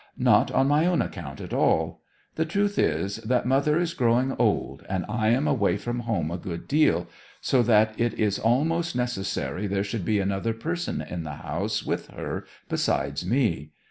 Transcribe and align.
Not 0.17 0.49
on 0.49 0.67
my 0.67 0.87
own 0.87 0.99
account 1.03 1.39
at 1.41 1.53
all. 1.53 2.01
The 2.33 2.43
truth 2.43 2.79
is, 2.79 3.17
that 3.17 3.45
mother 3.45 3.79
is 3.79 3.93
growing 3.93 4.35
old, 4.39 4.83
and 4.89 5.05
I 5.07 5.27
am 5.27 5.47
away 5.47 5.77
from 5.77 5.99
home 5.99 6.31
a 6.31 6.39
good 6.39 6.67
deal, 6.67 7.05
so 7.39 7.61
that 7.61 7.93
it 8.01 8.15
is 8.15 8.39
almost 8.39 8.95
necessary 8.95 9.67
there 9.67 9.83
should 9.83 10.03
be 10.03 10.19
another 10.19 10.55
person 10.55 11.03
in 11.07 11.21
the 11.21 11.35
house 11.45 11.85
with 11.85 12.07
her 12.07 12.45
besides 12.67 13.23
me. 13.27 13.73